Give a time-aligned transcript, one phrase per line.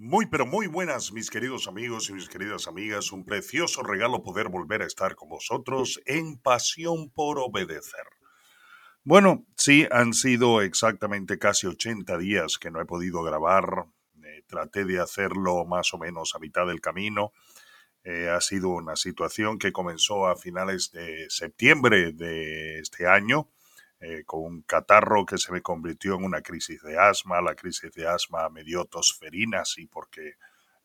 [0.00, 3.10] Muy, pero muy buenas, mis queridos amigos y mis queridas amigas.
[3.10, 8.06] Un precioso regalo poder volver a estar con vosotros en Pasión por Obedecer.
[9.02, 13.86] Bueno, sí, han sido exactamente casi 80 días que no he podido grabar.
[14.22, 17.32] Eh, traté de hacerlo más o menos a mitad del camino.
[18.04, 23.48] Eh, ha sido una situación que comenzó a finales de septiembre de este año
[24.00, 27.40] eh, con un catarro que se me convirtió en una crisis de asma.
[27.40, 30.34] La crisis de asma me dio tosferina, sí, porque,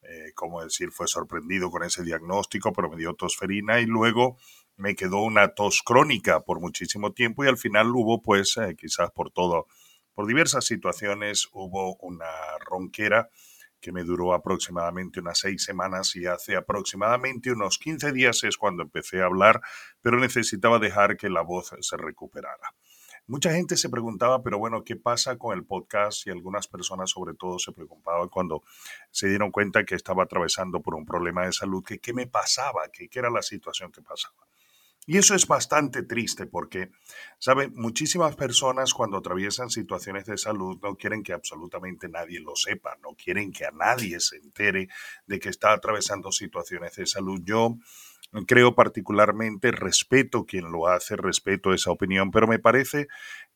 [0.02, 4.38] eh, como decir, fue sorprendido con ese diagnóstico, pero me dio tosferina y luego
[4.78, 9.12] me quedó una tos crónica por muchísimo tiempo y al final hubo, pues, eh, quizás
[9.12, 9.68] por todo,
[10.16, 12.26] por diversas situaciones, hubo una
[12.66, 13.30] ronquera
[13.84, 18.82] que me duró aproximadamente unas seis semanas y hace aproximadamente unos 15 días es cuando
[18.82, 19.62] empecé a hablar,
[20.02, 22.74] pero necesitaba dejar que la voz se recuperara.
[23.26, 26.28] Mucha gente se preguntaba, pero bueno, ¿qué pasa con el podcast?
[26.28, 28.64] Y algunas personas sobre todo se preocupaban cuando
[29.12, 32.90] se dieron cuenta que estaba atravesando por un problema de salud, que qué me pasaba,
[32.92, 34.46] que qué era la situación que pasaba.
[35.06, 36.92] Y eso es bastante triste porque,
[37.38, 37.70] ¿sabe?
[37.70, 43.10] Muchísimas personas cuando atraviesan situaciones de salud no quieren que absolutamente nadie lo sepa, no
[43.16, 44.88] quieren que a nadie se entere
[45.28, 47.42] de que está atravesando situaciones de salud.
[47.44, 47.76] Yo
[48.48, 53.08] creo particularmente, respeto quien lo hace, respeto esa opinión, pero me parece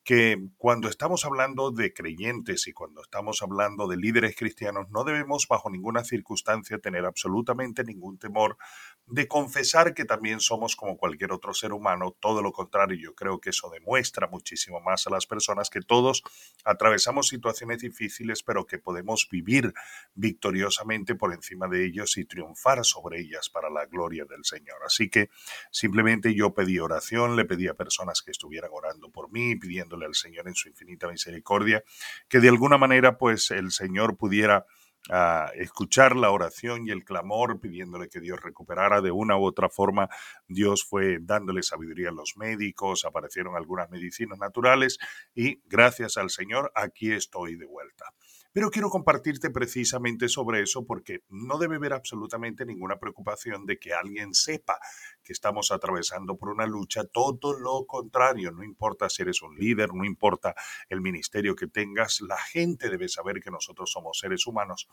[0.08, 5.50] que cuando estamos hablando de creyentes y cuando estamos hablando de líderes cristianos, no debemos
[5.50, 8.58] bajo ninguna circunstancia tener absolutamente ningún temor
[9.06, 12.16] de confesar que también somos como cualquier otro ser humano.
[12.22, 16.24] Todo lo contrario, yo creo que eso demuestra muchísimo más a las personas que todos
[16.64, 19.74] atravesamos situaciones difíciles, pero que podemos vivir
[20.14, 24.78] victoriosamente por encima de ellos y triunfar sobre ellas para la gloria del Señor.
[24.86, 25.30] Así que
[25.70, 30.16] simplemente yo pedí oración, le pedí a personas que estuvieran orando por mí, pidiendo al
[30.16, 31.84] Señor en su infinita misericordia,
[32.28, 34.66] que de alguna manera pues el Señor pudiera
[35.10, 39.70] ah, escuchar la oración y el clamor pidiéndole que Dios recuperara de una u otra
[39.70, 40.10] forma.
[40.48, 44.98] Dios fue dándole sabiduría a los médicos, aparecieron algunas medicinas naturales
[45.34, 48.14] y gracias al Señor aquí estoy de vuelta.
[48.58, 53.94] Pero quiero compartirte precisamente sobre eso porque no debe haber absolutamente ninguna preocupación de que
[53.94, 54.80] alguien sepa
[55.24, 59.94] que estamos atravesando por una lucha, todo lo contrario, no importa si eres un líder,
[59.94, 60.56] no importa
[60.90, 64.88] el ministerio que tengas, la gente debe saber que nosotros somos seres humanos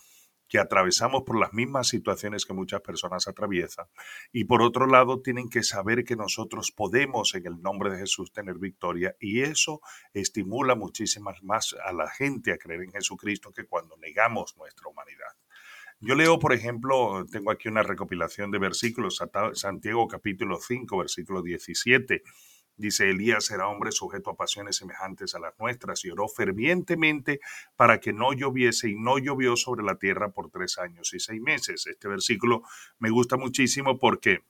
[0.47, 3.87] que atravesamos por las mismas situaciones que muchas personas atraviesan.
[4.31, 8.31] Y por otro lado, tienen que saber que nosotros podemos en el nombre de Jesús
[8.31, 9.81] tener victoria y eso
[10.13, 15.33] estimula muchísimas más a la gente a creer en Jesucristo que cuando negamos nuestra humanidad.
[16.01, 19.23] Yo leo, por ejemplo, tengo aquí una recopilación de versículos,
[19.55, 22.23] Santiago capítulo 5, versículo 17
[22.77, 27.39] Dice, Elías era hombre sujeto a pasiones semejantes a las nuestras y oró fervientemente
[27.77, 31.41] para que no lloviese y no llovió sobre la tierra por tres años y seis
[31.41, 31.87] meses.
[31.87, 32.63] Este versículo
[32.99, 34.41] me gusta muchísimo porque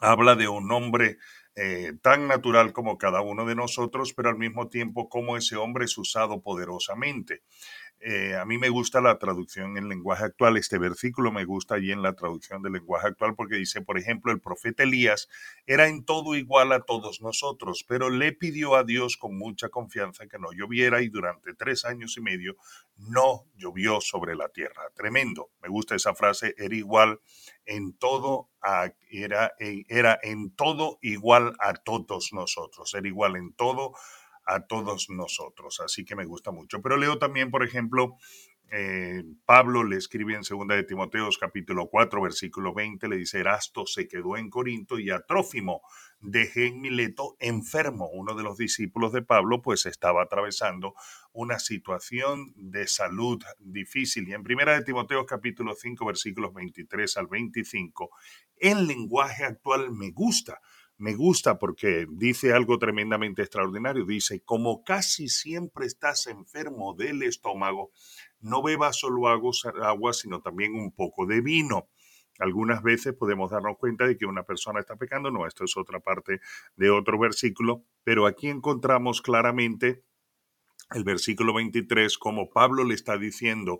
[0.00, 1.16] habla de un hombre
[1.54, 5.86] eh, tan natural como cada uno de nosotros, pero al mismo tiempo como ese hombre
[5.86, 7.42] es usado poderosamente.
[8.02, 11.92] Eh, a mí me gusta la traducción en lenguaje actual, este versículo me gusta allí
[11.92, 15.28] en la traducción del lenguaje actual porque dice, por ejemplo, el profeta Elías
[15.66, 20.26] era en todo igual a todos nosotros, pero le pidió a Dios con mucha confianza
[20.26, 22.56] que no lloviera y durante tres años y medio
[22.96, 24.90] no llovió sobre la tierra.
[24.94, 27.20] Tremendo, me gusta esa frase, era igual
[27.66, 28.48] en todo,
[29.10, 33.98] era, era en todo igual a todos nosotros, era igual en todo a
[34.66, 35.80] todos nosotros.
[35.80, 36.82] Así que me gusta mucho.
[36.82, 38.16] Pero leo también, por ejemplo,
[38.72, 43.84] eh, Pablo le escribe en 2 de Timoteos capítulo 4 versículo 20, le dice, Erasto
[43.84, 45.82] se quedó en Corinto y a Trófimo
[46.20, 48.08] dejé en Mileto enfermo.
[48.12, 50.94] Uno de los discípulos de Pablo pues estaba atravesando
[51.32, 54.28] una situación de salud difícil.
[54.28, 58.10] Y en 1 de Timoteos capítulo 5 versículos 23 al 25,
[58.56, 60.60] el lenguaje actual me gusta
[61.00, 64.04] me gusta porque dice algo tremendamente extraordinario.
[64.04, 67.90] Dice, como casi siempre estás enfermo del estómago,
[68.40, 71.88] no bebas solo agua, sino también un poco de vino.
[72.38, 76.00] Algunas veces podemos darnos cuenta de que una persona está pecando, no, esto es otra
[76.00, 76.40] parte
[76.76, 80.04] de otro versículo, pero aquí encontramos claramente
[80.94, 83.78] el versículo 23 como Pablo le está diciendo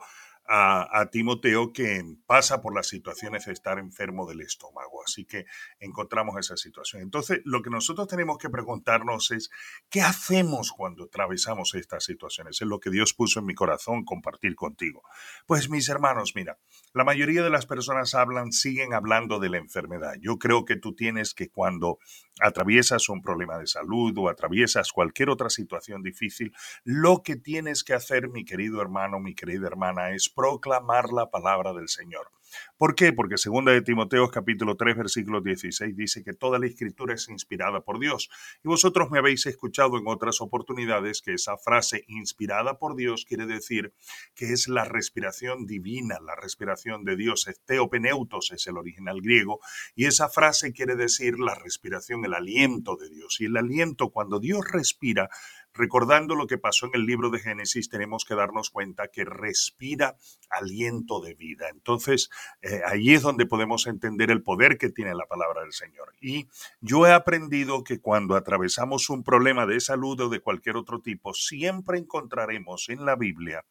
[0.52, 5.02] a, Timoteo que pasa por las situaciones de estar enfermo del estómago.
[5.05, 5.47] Así que
[5.79, 7.02] encontramos esa situación.
[7.02, 9.50] Entonces, lo que nosotros tenemos que preguntarnos es,
[9.91, 12.61] ¿qué hacemos cuando atravesamos estas situaciones?
[12.61, 15.02] Es lo que Dios puso en mi corazón compartir contigo.
[15.47, 16.58] Pues mis hermanos, mira,
[16.94, 20.14] la mayoría de las personas hablan, siguen hablando de la enfermedad.
[20.20, 21.99] Yo creo que tú tienes que cuando
[22.41, 26.52] atraviesas un problema de salud o atraviesas cualquier otra situación difícil,
[26.82, 31.75] lo que tienes que hacer, mi querido hermano, mi querida hermana, es proclamar la palabra
[31.75, 32.31] del Señor.
[32.78, 33.12] ¿Por qué?
[33.12, 37.82] Porque segunda de Timoteo capítulo 3 versículo 16 dice que toda la escritura es inspirada
[37.82, 38.31] por Dios.
[38.64, 43.44] Y vosotros me habéis escuchado en otras oportunidades que esa frase inspirada por Dios quiere
[43.44, 43.92] decir
[44.34, 47.46] que es la respiración divina, la respiración de Dios.
[47.66, 49.60] Teopeneutos es el original griego
[49.94, 53.40] y esa frase quiere decir la respiración, el aliento de Dios.
[53.40, 55.28] Y el aliento, cuando Dios respira,
[55.75, 60.17] Recordando lo que pasó en el libro de Génesis, tenemos que darnos cuenta que respira
[60.50, 61.69] aliento de vida.
[61.70, 62.31] Entonces,
[62.62, 66.14] eh, ahí es donde podemos entender el poder que tiene la palabra del Señor.
[66.20, 66.49] Y
[66.81, 71.34] yo he aprendido que cuando atravesamos un problema de salud o de cualquier otro tipo,
[71.34, 73.64] siempre encontraremos en la Biblia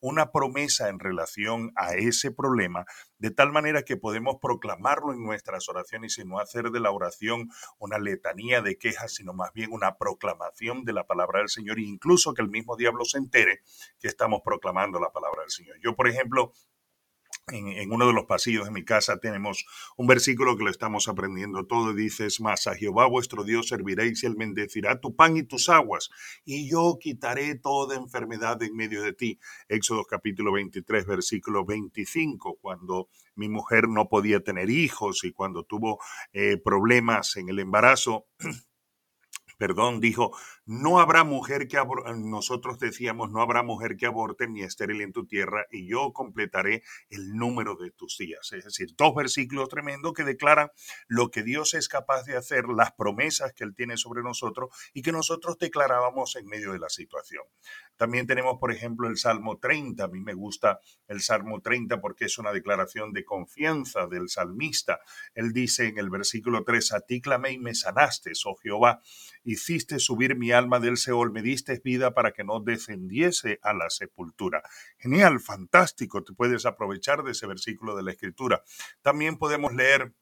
[0.00, 2.84] una promesa en relación a ese problema
[3.18, 7.50] de tal manera que podemos proclamarlo en nuestras oraciones y no hacer de la oración
[7.78, 11.82] una letanía de quejas, sino más bien una proclamación de la palabra del Señor, e
[11.82, 13.60] incluso que el mismo diablo se entere
[14.00, 15.76] que estamos proclamando la palabra del Señor.
[15.82, 16.52] Yo, por ejemplo,
[17.52, 21.66] en, uno de los pasillos de mi casa tenemos un versículo que lo estamos aprendiendo
[21.66, 25.42] todo dice, es más, a Jehová vuestro Dios serviréis y él bendecirá tu pan y
[25.42, 26.10] tus aguas
[26.44, 29.38] y yo quitaré toda enfermedad en medio de ti.
[29.68, 35.98] Éxodo capítulo 23, versículo 25, cuando mi mujer no podía tener hijos y cuando tuvo
[36.32, 38.26] eh, problemas en el embarazo.
[39.58, 40.36] Perdón, dijo,
[40.66, 45.12] no habrá mujer que aborte, nosotros decíamos, no habrá mujer que aborte ni estéril en
[45.12, 48.52] tu tierra, y yo completaré el número de tus días.
[48.52, 50.70] Es decir, dos versículos tremendos que declaran
[51.06, 55.02] lo que Dios es capaz de hacer, las promesas que Él tiene sobre nosotros y
[55.02, 57.44] que nosotros declarábamos en medio de la situación.
[57.96, 60.04] También tenemos, por ejemplo, el Salmo 30.
[60.04, 65.00] A mí me gusta el Salmo 30 porque es una declaración de confianza del salmista.
[65.34, 69.00] Él dice en el versículo 3, a ti clamé y me sanaste, oh Jehová,
[69.44, 73.90] hiciste subir mi alma del Seol, me diste vida para que no descendiese a la
[73.90, 74.62] sepultura.
[74.98, 78.62] Genial, fantástico, te puedes aprovechar de ese versículo de la Escritura.
[79.02, 80.12] También podemos leer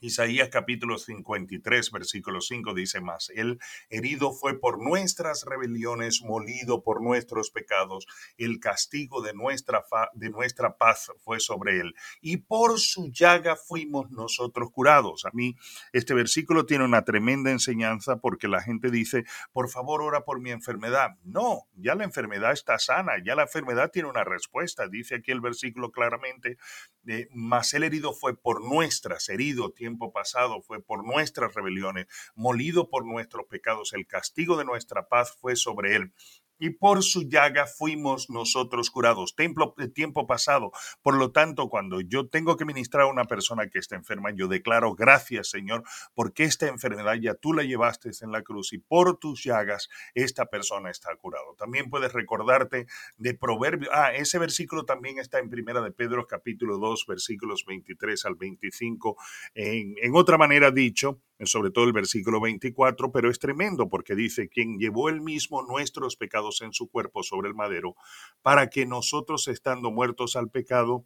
[0.00, 3.58] Isaías capítulo 53, versículo 5 dice más, el
[3.88, 8.06] herido fue por nuestras rebeliones, molido por nuestros pecados,
[8.36, 9.84] el castigo de nuestra,
[10.14, 15.24] de nuestra paz fue sobre él, y por su llaga fuimos nosotros curados.
[15.24, 15.56] A mí
[15.92, 20.50] este versículo tiene una tremenda enseñanza porque la gente dice, por favor, ora por mi
[20.50, 21.16] enfermedad.
[21.24, 24.88] No, ya la enfermedad está sana, ya la enfermedad tiene una respuesta.
[24.88, 26.58] Dice aquí el versículo claramente,
[27.06, 32.90] eh, mas el herido fue por nuestras, herido, tiempo pasado, fue por nuestras rebeliones, molido
[32.90, 36.12] por nuestros pecados, el castigo de nuestra paz fue sobre él
[36.58, 39.34] y por su llaga fuimos nosotros curados.
[39.76, 40.72] De tiempo pasado.
[41.02, 44.48] Por lo tanto, cuando yo tengo que ministrar a una persona que está enferma, yo
[44.48, 49.18] declaro gracias, Señor, porque esta enfermedad ya tú la llevaste en la cruz y por
[49.18, 51.54] tus llagas esta persona está curado.
[51.58, 52.86] También puedes recordarte
[53.18, 53.90] de Proverbios.
[53.92, 59.16] Ah, ese versículo también está en Primera de Pedro, capítulo 2, versículos 23 al 25.
[59.54, 64.48] En, en otra manera dicho, sobre todo el versículo 24, pero es tremendo porque dice,
[64.48, 67.94] quien llevó él mismo nuestros pecados en su cuerpo sobre el madero,
[68.42, 71.04] para que nosotros estando muertos al pecado,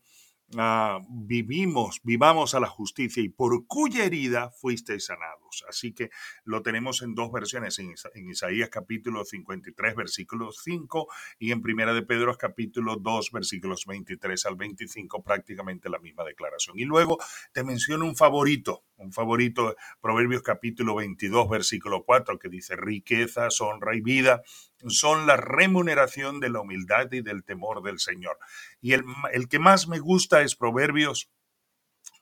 [0.56, 5.65] Ah, vivimos, vivamos a la justicia y por cuya herida fuisteis sanados.
[5.69, 6.11] Así que
[6.43, 7.94] lo tenemos en dos versiones, en,
[8.29, 11.06] Isaías capítulo 53, versículo 5
[11.38, 16.76] y en Primera de Pedro capítulo 2, versículos 23 al 25, prácticamente la misma declaración.
[16.81, 17.19] Y luego
[17.52, 23.97] te menciono un favorito, un favorito, Proverbios capítulo 22, versículo 4, que dice riqueza, honra
[23.97, 24.42] y vida
[24.87, 28.38] son la remuneración de la humildad y del temor del Señor.
[28.80, 29.04] Y el,
[29.49, 31.30] que más me gusta es Proverbios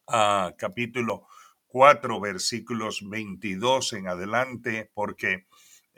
[0.06, 1.26] ah, capítulo
[1.68, 5.47] 4, versículos 22 en adelante, porque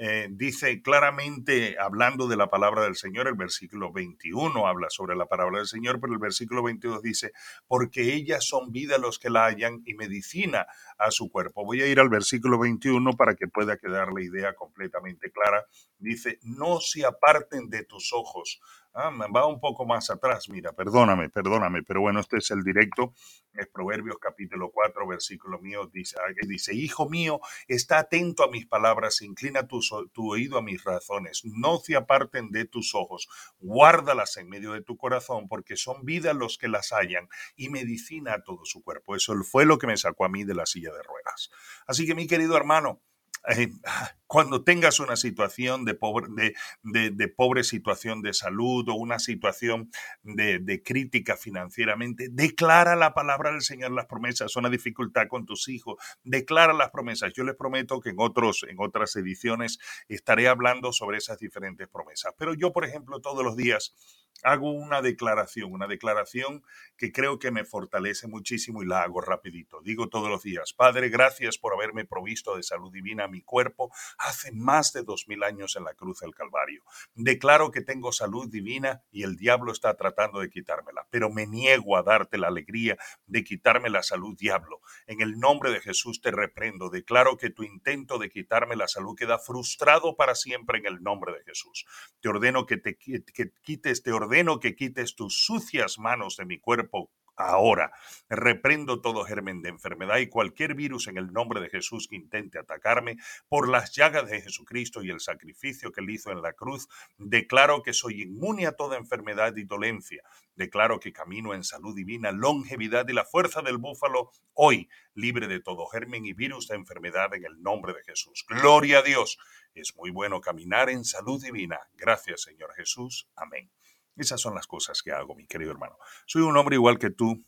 [0.03, 5.27] eh, dice claramente, hablando de la palabra del Señor, el versículo 21 habla sobre la
[5.27, 7.33] palabra del Señor, pero el versículo 22 dice,
[7.67, 10.67] porque ellas son vida los que la hallan y medicina
[10.97, 11.67] a su cuerpo.
[11.67, 15.67] Voy a ir al versículo 21 para que pueda quedar la idea completamente clara.
[15.99, 18.59] Dice, no se aparten de tus ojos
[18.93, 23.15] Ah, va un poco más atrás, mira, perdóname, perdóname, pero bueno, este es el directo,
[23.53, 28.67] es Proverbios capítulo 4, versículo mío, dice, ah, dice, Hijo mío, está atento a mis
[28.67, 29.81] palabras, inclina tu,
[30.13, 33.29] tu oído a mis razones, no se aparten de tus ojos,
[33.61, 38.35] guárdalas en medio de tu corazón, porque son vida los que las hallan y medicina
[38.35, 39.15] a todo su cuerpo.
[39.15, 41.51] Eso fue lo que me sacó a mí de la silla de ruedas.
[41.87, 43.01] Así que mi querido hermano,
[43.49, 43.71] eh,
[44.27, 49.91] cuando tengas una situación de pobre, de, pobre situación de salud o una situación
[50.23, 55.97] de, crítica financieramente, declara la palabra del Señor, las promesas, una dificultad con tus hijos,
[56.23, 57.33] declara las promesas.
[57.35, 62.33] Yo les prometo que en, otros, en otras ediciones estaré hablando sobre esas diferentes promesas.
[62.39, 63.95] Pero yo, por ejemplo, todos los días
[64.43, 66.63] hago una declaración, una declaración
[66.97, 69.81] que creo que me fortalece muchísimo y la hago rapidito.
[69.83, 73.93] Digo todos los días, Padre, gracias por haberme provisto de salud divina a mi cuerpo
[74.19, 76.83] hace más de dos mil años en la cruz del Calvario.
[77.15, 81.97] Declaro que tengo salud divina y el diablo está tratando de quitármela, pero me niego
[81.97, 84.81] a darte la alegría de quitarme la salud, diablo.
[85.07, 86.89] En el nombre de Jesús te reprendo.
[86.89, 91.33] Declaro que tu intento de quitarme la salud queda frustrado para siempre en el nombre
[91.33, 91.85] de Jesús.
[92.21, 94.30] Te ordeno que te que quites, te ordeno
[94.61, 97.11] que quites tus sucias manos de mi cuerpo
[97.41, 97.93] ahora.
[98.29, 102.59] Reprendo todo germen de enfermedad y cualquier virus en el nombre de Jesús que intente
[102.59, 103.17] atacarme
[103.49, 106.89] por las llagas de Jesucristo y el sacrificio que él hizo en la cruz.
[107.19, 110.23] Declaro que soy inmune a toda enfermedad y dolencia.
[110.55, 115.61] Declaro que camino en salud divina, longevidad y la fuerza del búfalo hoy, libre de
[115.61, 118.45] todo germen y virus de enfermedad en el nombre de Jesús.
[118.49, 119.39] Gloria a Dios.
[119.75, 121.79] Es muy bueno caminar en salud divina.
[121.95, 123.29] Gracias, Señor Jesús.
[123.37, 123.71] Amén.
[124.17, 125.97] Esas son las cosas que hago, mi querido hermano.
[126.27, 127.45] Soy un hombre igual que tú.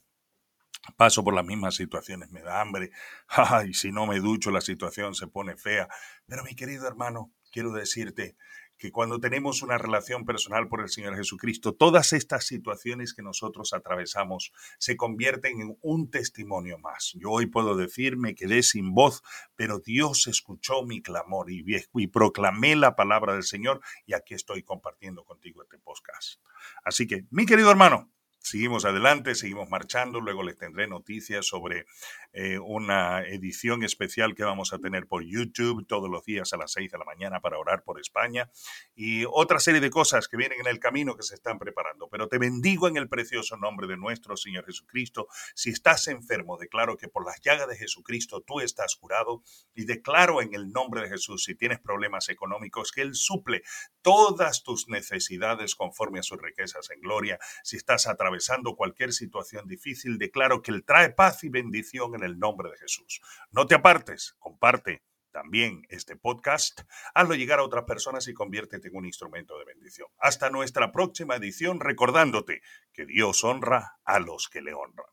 [0.97, 2.90] Paso por las mismas situaciones, me da hambre.
[3.28, 5.88] Ay, si no me ducho, la situación se pone fea.
[6.26, 8.37] Pero mi querido hermano, quiero decirte
[8.82, 13.72] que cuando tenemos una relación personal por el Señor Jesucristo, todas estas situaciones que nosotros
[13.74, 17.12] atravesamos se convierten en un testimonio más.
[17.14, 19.22] Yo hoy puedo decir, me quedé sin voz,
[19.54, 24.64] pero Dios escuchó mi clamor y, y proclamé la palabra del Señor y aquí estoy
[24.64, 26.40] compartiendo contigo este podcast.
[26.82, 28.10] Así que, mi querido hermano,
[28.42, 31.87] Seguimos adelante, seguimos marchando, luego les tendré noticias sobre
[32.32, 36.72] eh, una edición especial que vamos a tener por YouTube todos los días a las
[36.72, 38.50] 6 de la mañana para orar por España
[38.96, 42.08] y otra serie de cosas que vienen en el camino que se están preparando.
[42.11, 45.28] Pero te bendigo en el precioso nombre de nuestro Señor Jesucristo.
[45.54, 50.42] Si estás enfermo, declaro que por las llagas de Jesucristo tú estás curado y declaro
[50.42, 53.62] en el nombre de Jesús, si tienes problemas económicos, que Él suple
[54.00, 57.38] todas tus necesidades conforme a sus riquezas en gloria.
[57.62, 62.22] Si estás a atravesando cualquier situación difícil, declaro que Él trae paz y bendición en
[62.22, 63.20] el nombre de Jesús.
[63.50, 66.80] No te apartes, comparte también este podcast,
[67.14, 70.08] hazlo llegar a otras personas y conviértete en un instrumento de bendición.
[70.18, 72.62] Hasta nuestra próxima edición, recordándote
[72.94, 75.06] que Dios honra a los que le honran.